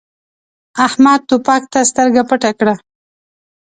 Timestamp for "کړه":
2.59-2.73